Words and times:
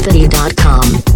www.lewisfitty.com. 0.00 1.09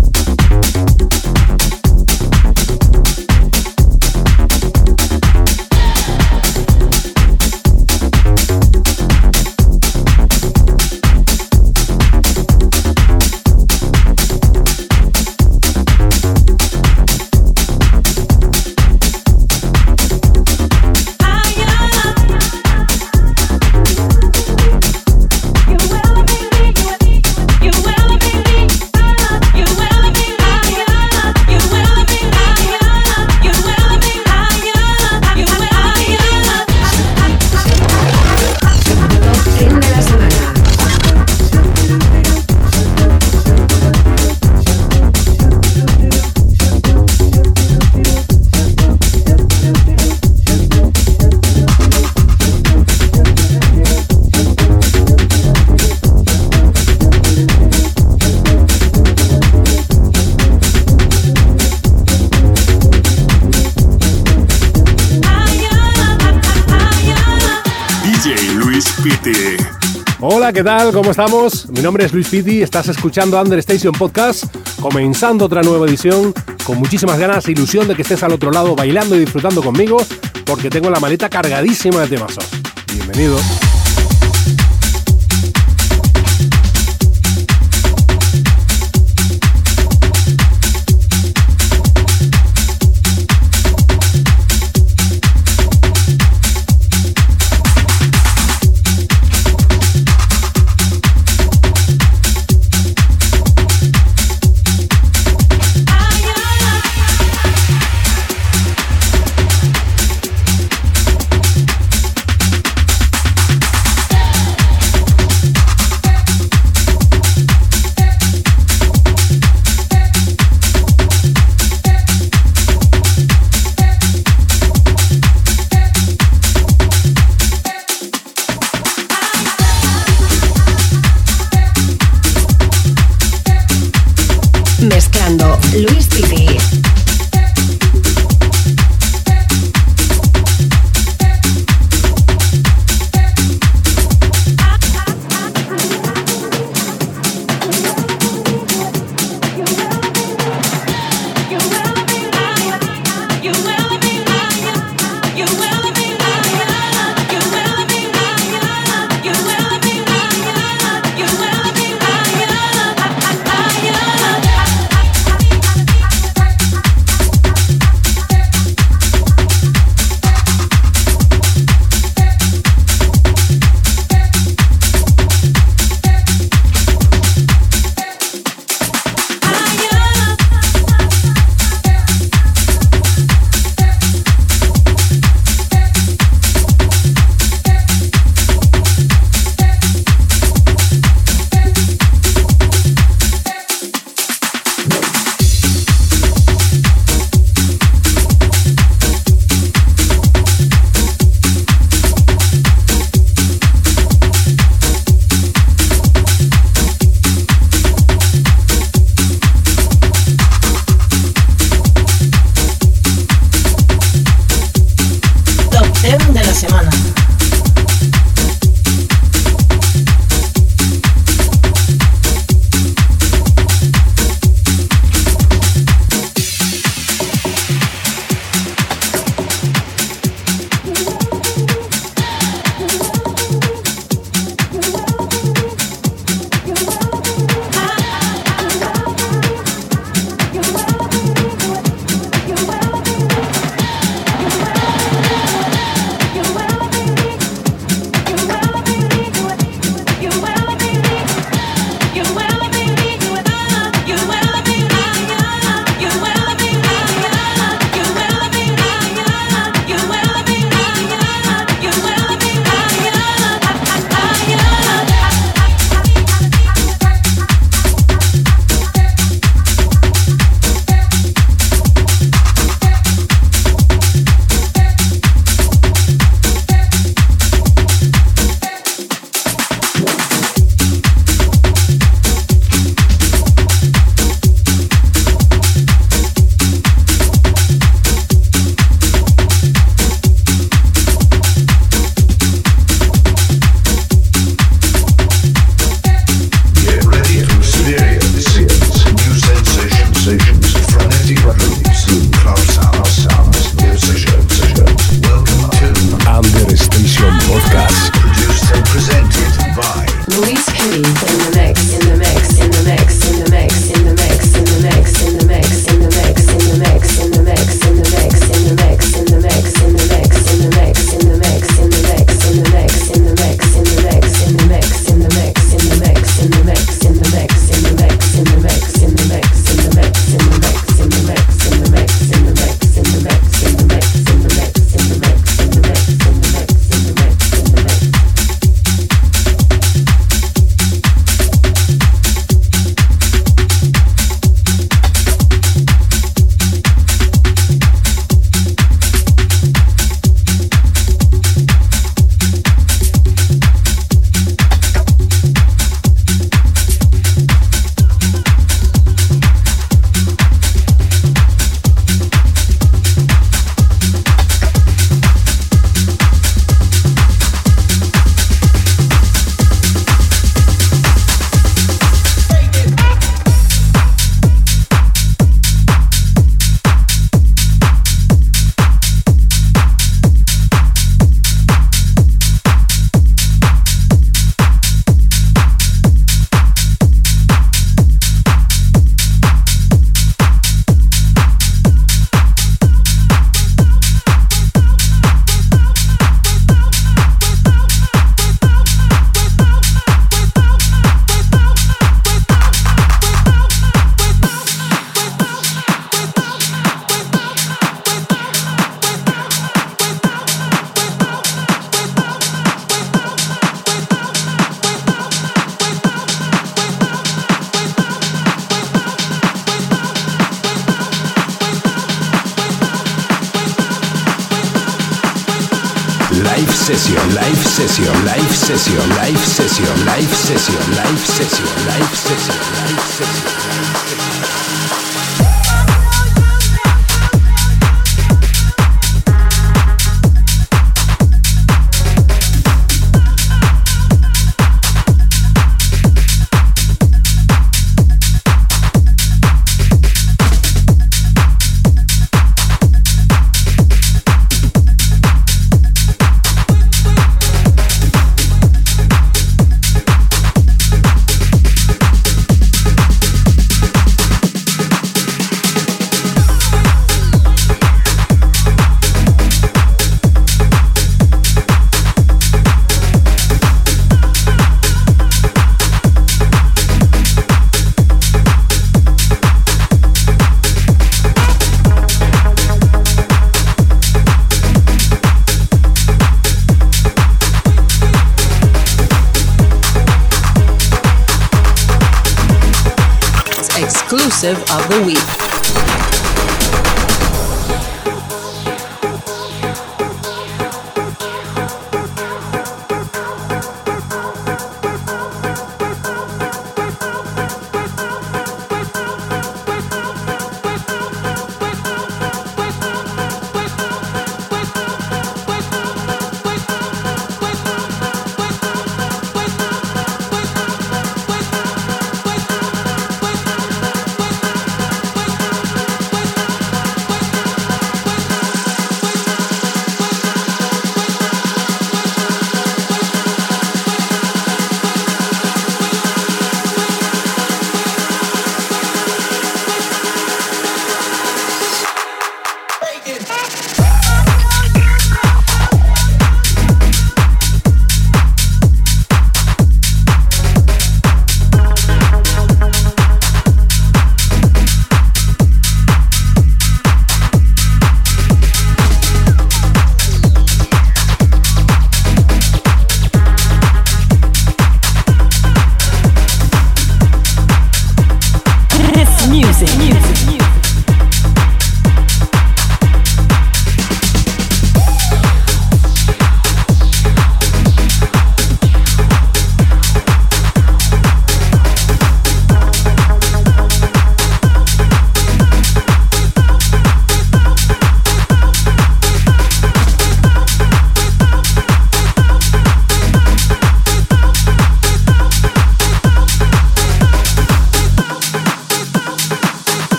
¿qué 70.53 70.63
tal? 70.63 70.93
¿Cómo 70.93 71.11
estamos? 71.11 71.71
Mi 71.71 71.81
nombre 71.81 72.05
es 72.05 72.13
Luis 72.13 72.29
Pitti, 72.29 72.61
estás 72.61 72.89
escuchando 72.89 73.41
Understation 73.41 73.95
Podcast, 73.95 74.45
comenzando 74.79 75.47
otra 75.47 75.63
nueva 75.63 75.87
edición, 75.87 76.35
con 76.65 76.79
muchísimas 76.79 77.19
ganas 77.19 77.49
e 77.49 77.53
ilusión 77.53 77.89
de 77.89 77.95
que 77.95 78.03
estés 78.03 78.23
al 78.23 78.33
otro 78.33 78.51
lado 78.51 78.77
bailando 78.77 79.17
y 79.17 79.21
disfrutando 79.21 79.63
conmigo, 79.63 79.97
porque 80.45 80.69
tengo 80.69 80.91
la 80.91 81.01
maleta 81.01 81.31
cargadísima 81.31 82.03
de 82.03 82.09
temazos. 82.09 82.45
Bienvenido. 82.93 83.39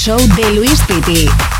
Show 0.00 0.16
de 0.16 0.54
Luis 0.54 0.80
Piti. 0.86 1.59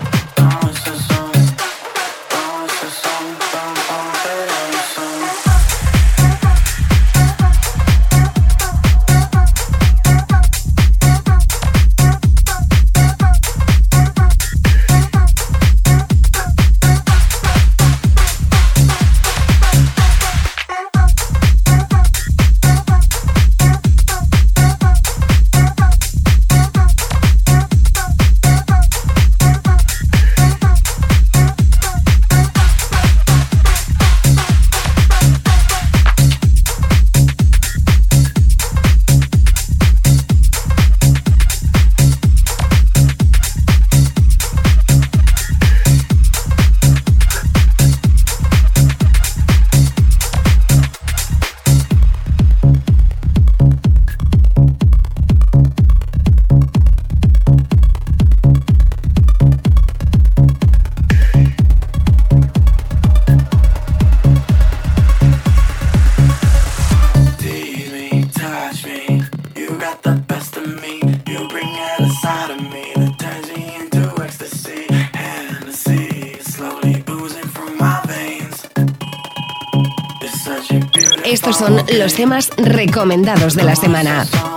temas 82.21 82.51
recomendados 82.55 83.55
de 83.55 83.63
la 83.63 83.75
semana. 83.75 84.50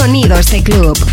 Sonidos 0.00 0.46
de 0.50 0.62
Club. 0.62 1.09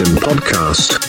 Podcast. 0.00 1.01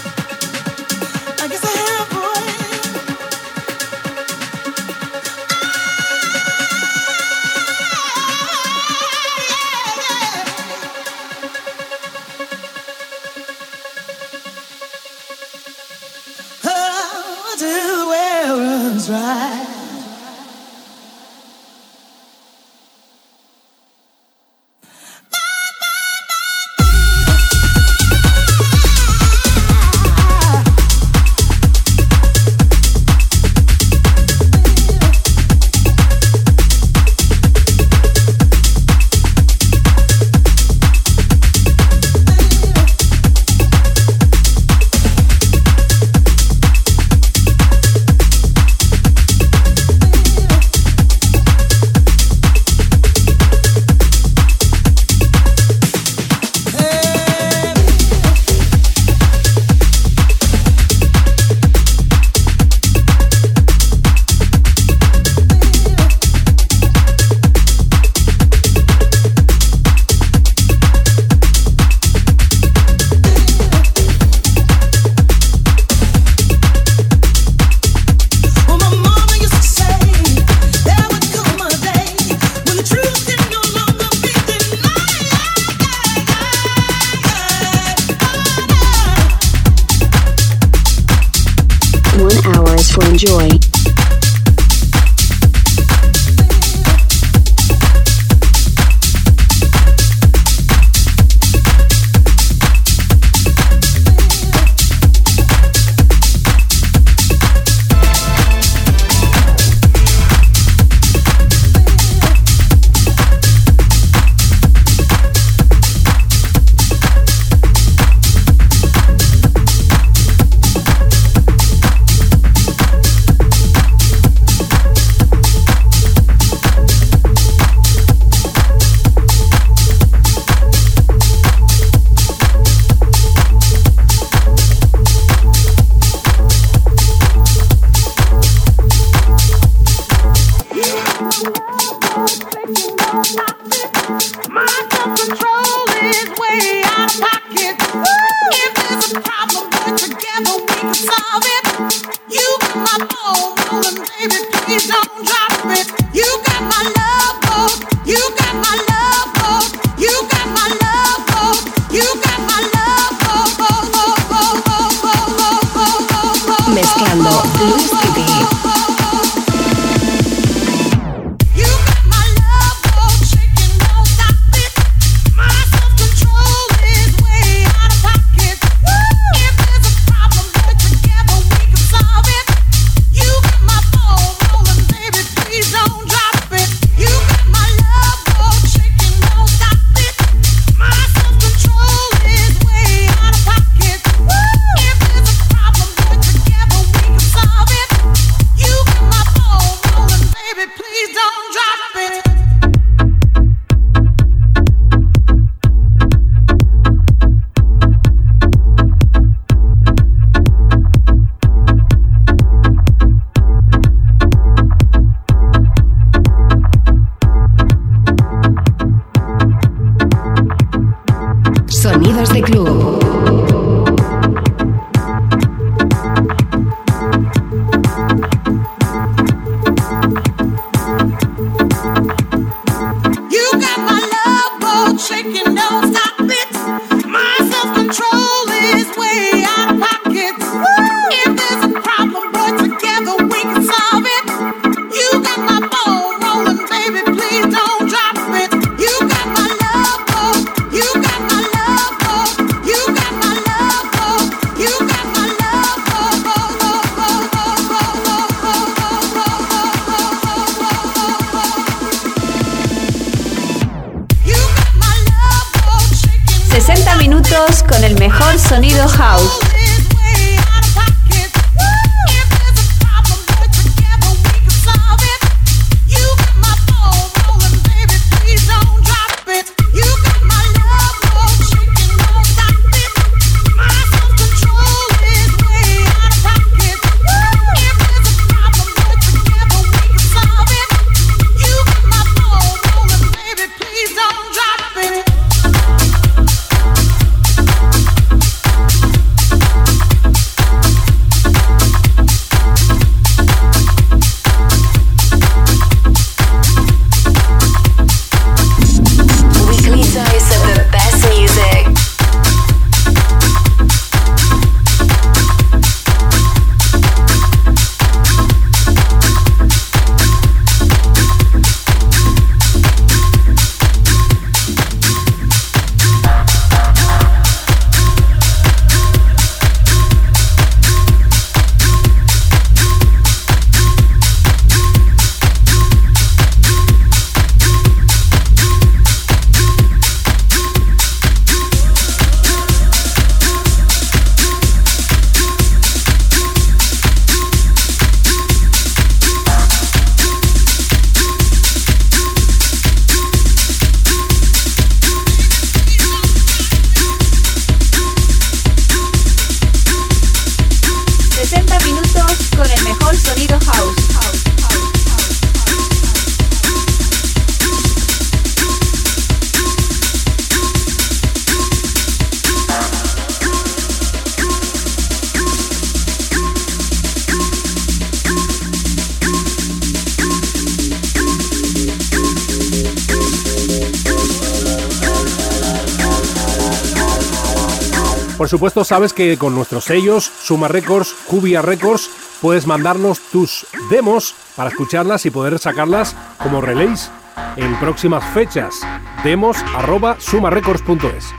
supuesto, 388.34 388.64
sabes 388.64 388.94
que 388.94 389.16
con 389.20 389.36
nuestros 389.36 389.66
sellos, 389.66 390.06
Suma 390.06 390.48
Records, 390.48 390.96
Cubia 391.06 391.44
Records, 391.44 391.88
puedes 392.20 392.48
mandarnos 392.48 393.00
tus 393.12 393.46
demos 393.70 394.16
para 394.36 394.50
escucharlas 394.50 395.06
y 395.06 395.12
poder 395.12 395.38
sacarlas 395.38 395.96
como 396.18 396.42
relays 396.42 396.90
en 397.36 397.56
próximas 397.60 398.04
fechas. 398.12 398.56
Demos 399.04 399.38
arroba 399.56 399.98
sumarecords.es. 400.00 401.13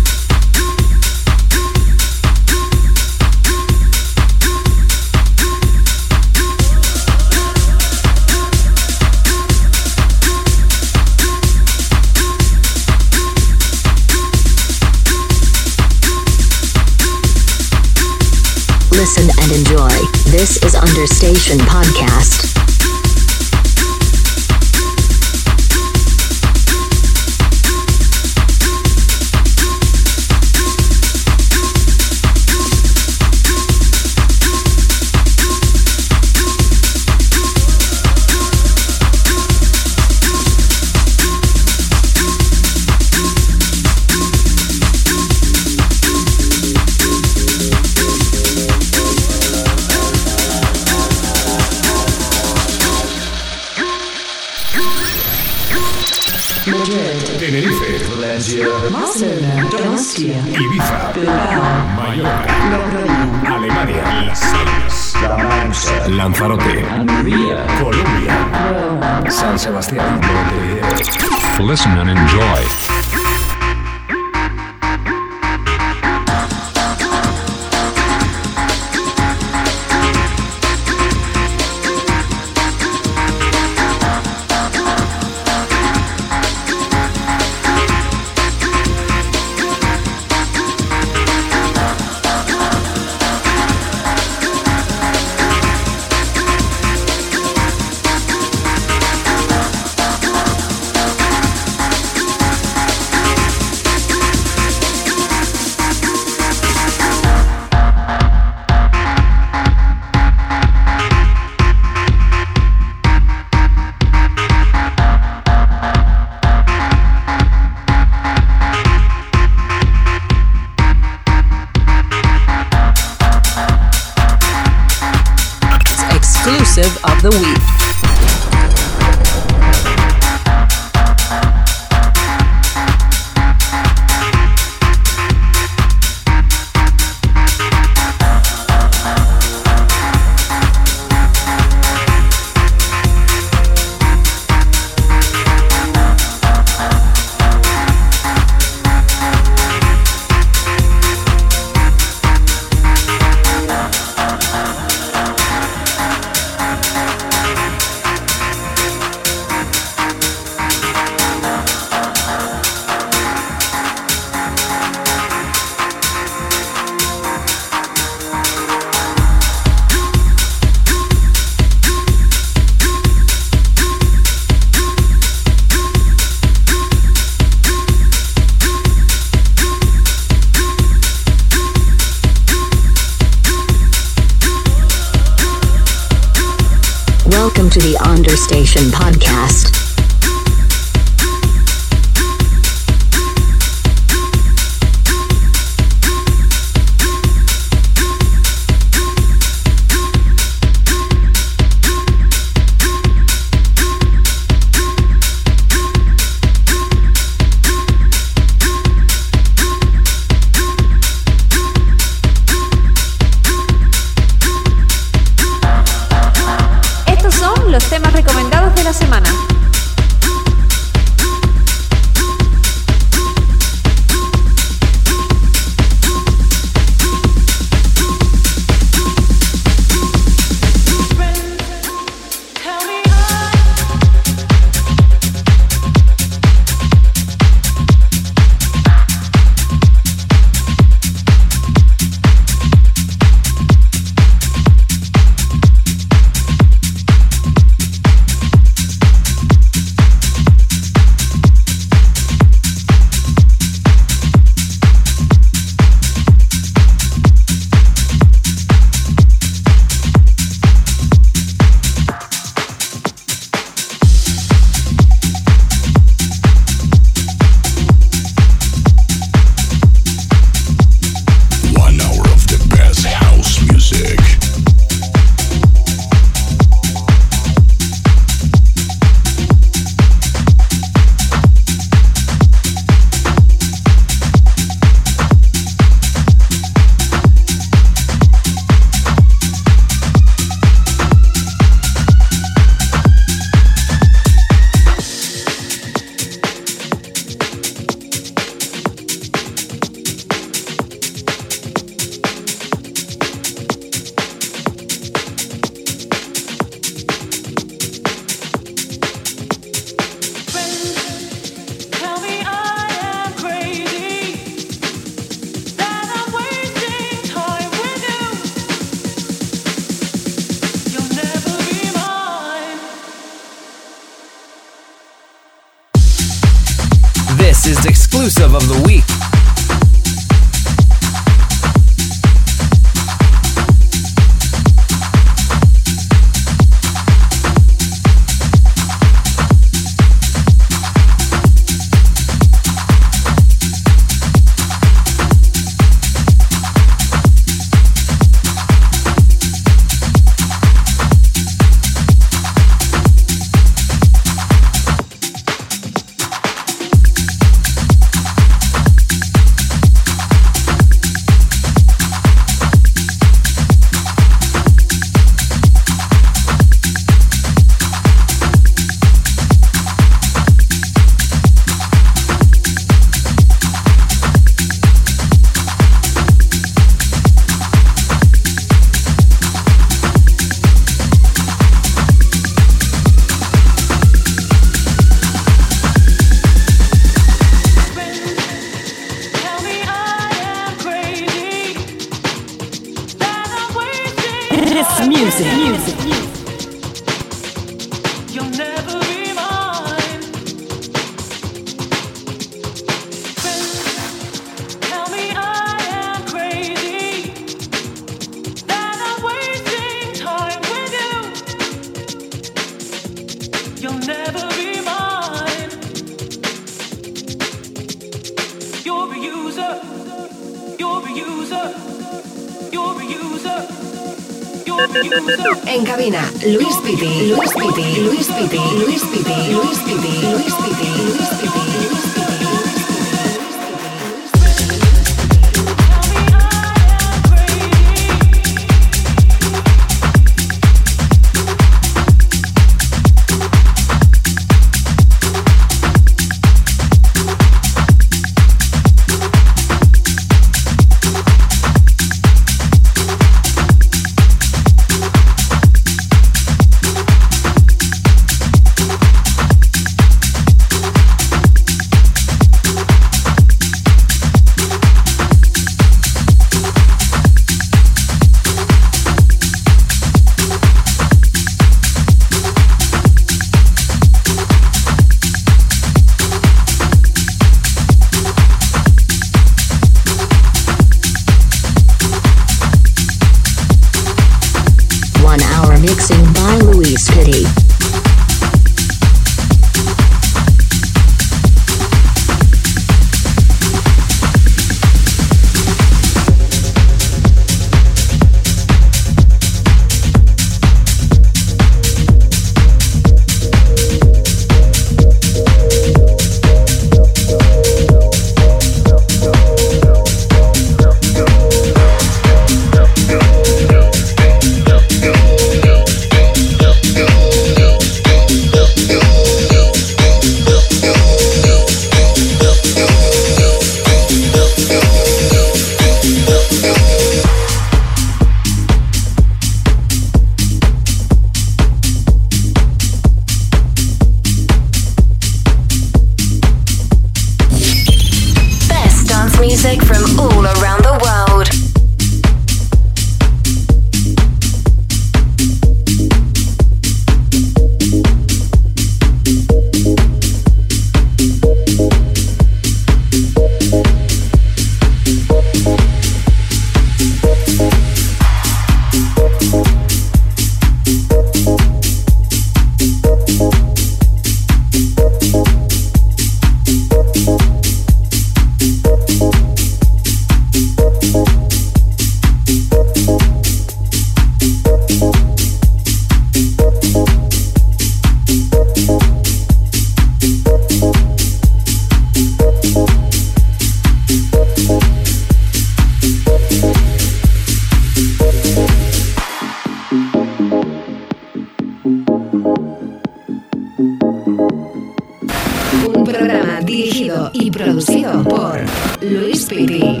y 597.32 597.50
producido 597.50 598.22
por 598.22 598.60
Luis 599.00 599.46
Piti. 599.46 600.00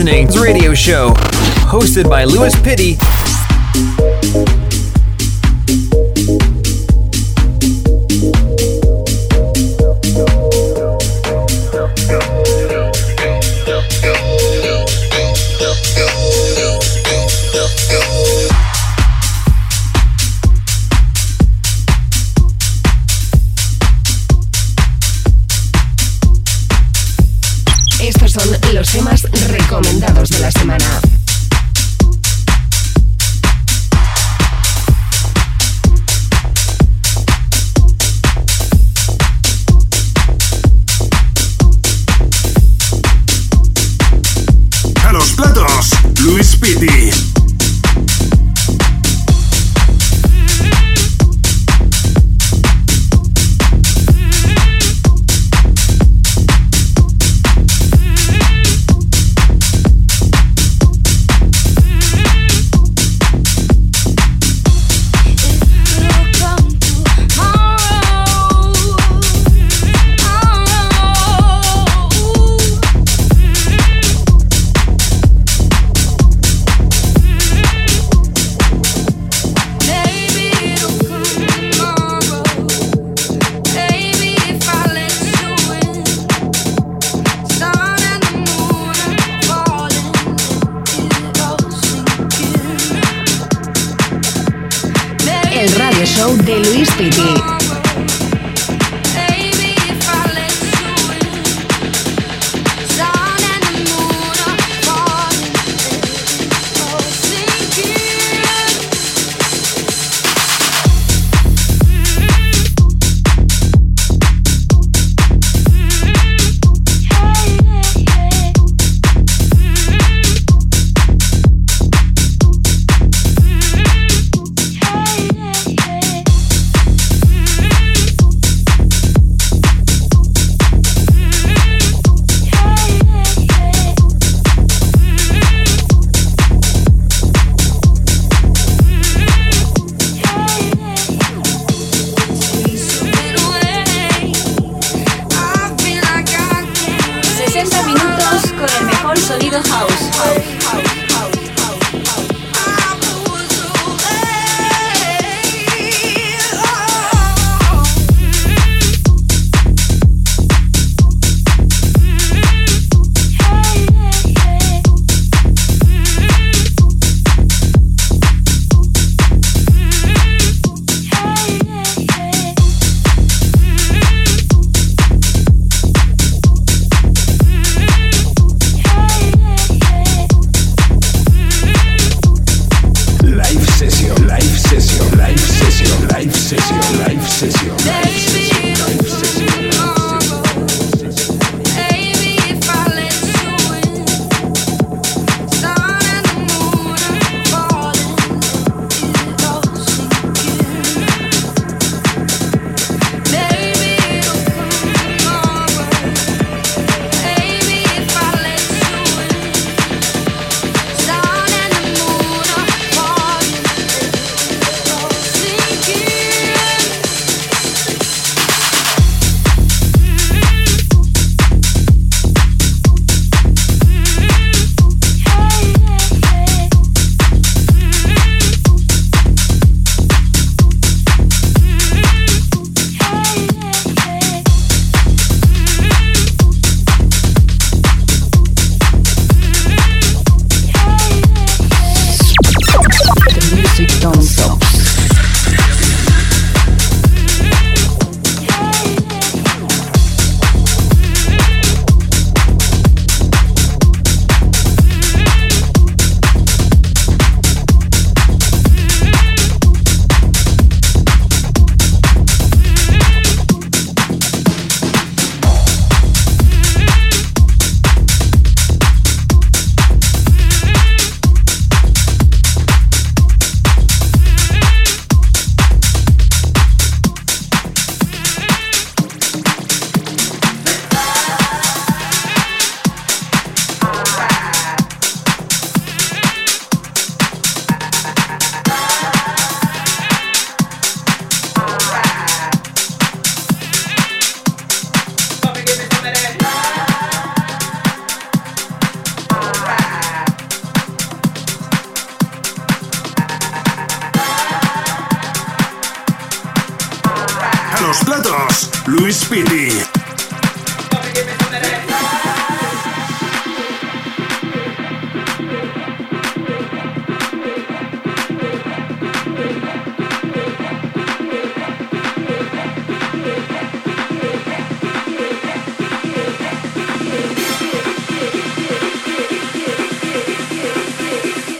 Listening 0.00 0.26
to 0.26 0.40
radio 0.40 0.72
show 0.72 1.12
hosted 1.68 2.08
by 2.08 2.24
Louis 2.24 2.58
Pitty. 2.62 2.96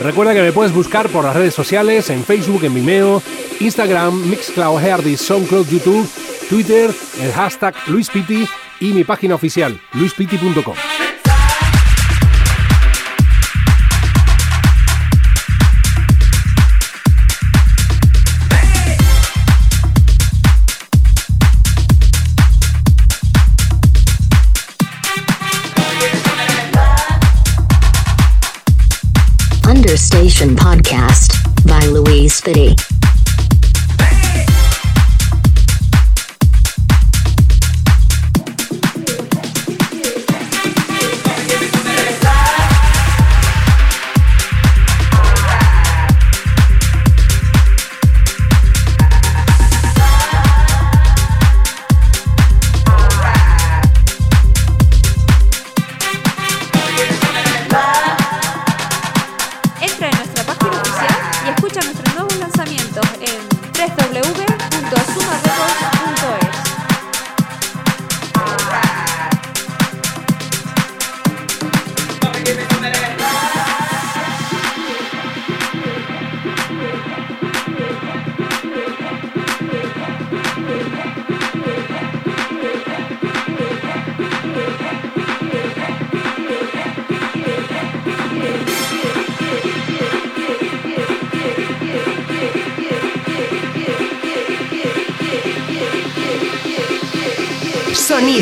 Recuerda 0.01 0.32
que 0.32 0.40
me 0.40 0.53
puedes 0.53 0.72
buscar 0.72 1.11
por 1.11 1.24
las 1.24 1.36
redes 1.36 1.53
sociales, 1.53 2.09
en 2.09 2.24
Facebook, 2.24 2.64
en 2.64 2.74
Vimeo, 2.74 3.22
Instagram, 3.61 4.30
Mixcloud, 4.30 4.82
Heardis, 4.82 5.20
SoundCloud, 5.20 5.68
YouTube, 5.68 6.09
Twitter, 6.48 6.90
el 7.20 7.32
hashtag 7.32 7.74
LuisPiti 7.86 8.48
y 8.80 8.92
mi 8.94 9.05
página 9.05 9.34
oficial, 9.34 9.78
luispiti.com. 9.92 10.89
Understation 29.91 30.55
Podcast 30.55 31.66
by 31.66 31.84
Louise 31.86 32.38
Fitty. 32.38 32.89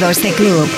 De 0.09 0.33
club. 0.33 0.78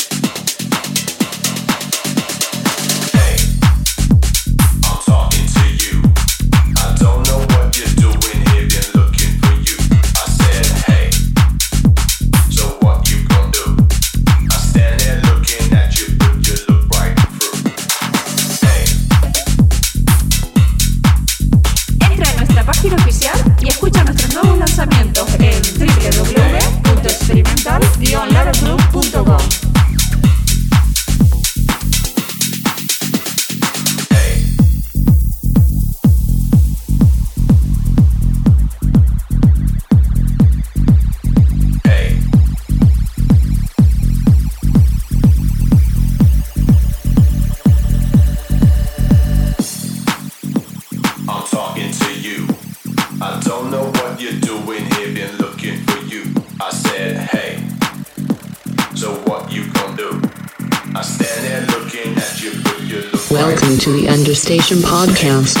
The 64.51 64.57
Understation 64.57 64.79
Podcast. 64.79 65.60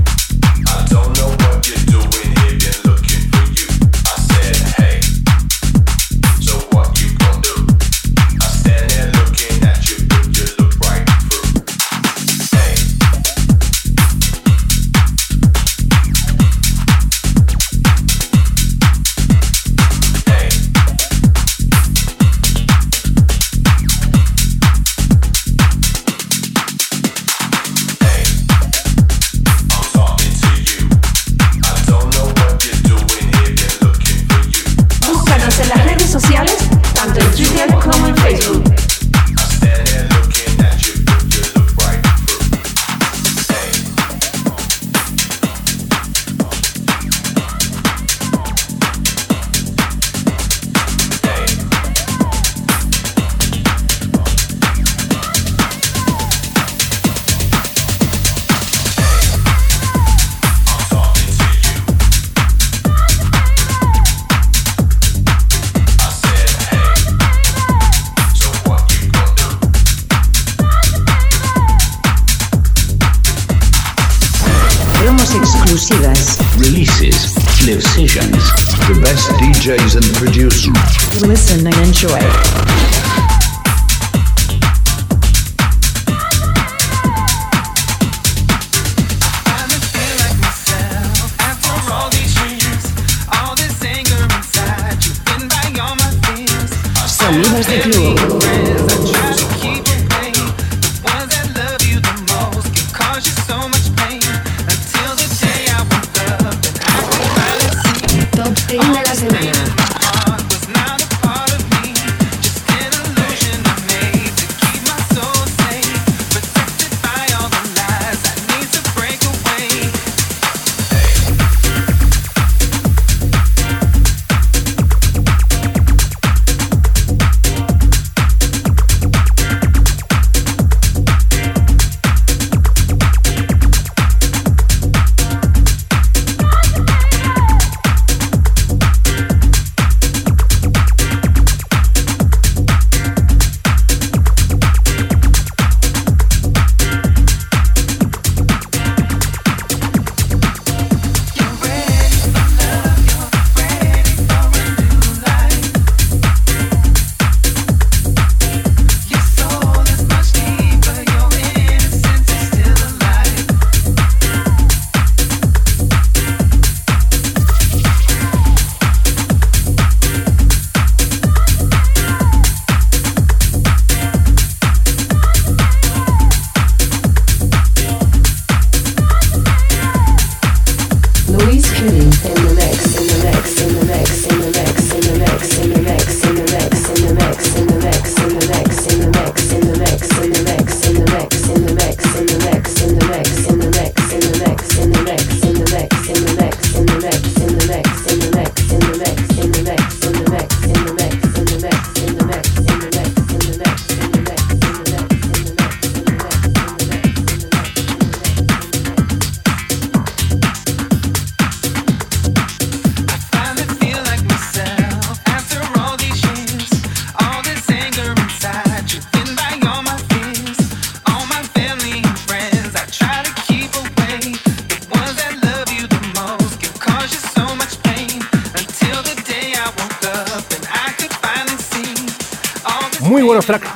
You. 97.71 98.40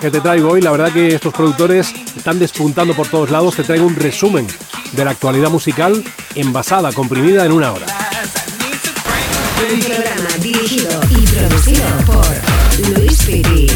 Que 0.06 0.12
te 0.12 0.22
traigo 0.22 0.52
hoy. 0.52 0.62
La 0.62 0.70
verdad 0.70 0.94
que 0.94 1.16
estos 1.16 1.34
productores 1.34 1.92
están 2.16 2.38
despuntando 2.38 2.94
por 2.94 3.08
todos 3.08 3.32
lados. 3.32 3.56
Te 3.56 3.64
traigo 3.64 3.88
un 3.88 3.96
resumen 3.96 4.46
de 4.92 5.04
la 5.04 5.12
actualidad 5.12 5.50
musical 5.50 6.04
envasada, 6.36 6.94
comprimida 6.94 7.44
en 7.44 7.52
una 7.52 7.72
hora. 7.72 7.88
Un 9.74 9.80
programa 9.80 10.38
dirigido 10.40 11.02
y 11.10 11.26
producido 11.26 11.86
por 12.06 13.00
Luis 13.00 13.24
Piti. 13.24 13.68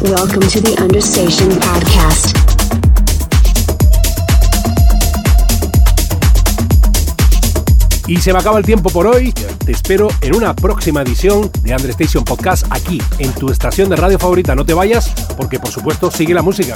Welcome 0.00 0.48
to 0.48 0.62
the 0.62 0.74
Understation 0.80 1.50
Podcast. 1.60 2.34
Y 8.06 8.16
se 8.16 8.32
me 8.32 8.38
acaba 8.38 8.58
el 8.58 8.64
tiempo 8.64 8.88
por 8.88 9.06
hoy. 9.06 9.32
Te 9.32 9.72
espero 9.72 10.08
en 10.22 10.34
una 10.34 10.56
próxima 10.56 11.02
edición 11.02 11.50
de 11.62 11.74
Understation 11.74 12.24
Podcast 12.24 12.64
aquí, 12.70 13.02
en 13.18 13.34
tu 13.34 13.50
estación 13.50 13.90
de 13.90 13.96
radio 13.96 14.18
favorita. 14.18 14.54
No 14.54 14.64
te 14.64 14.72
vayas, 14.72 15.10
porque 15.36 15.60
por 15.60 15.70
supuesto 15.70 16.10
sigue 16.10 16.32
la 16.32 16.40
música. 16.40 16.74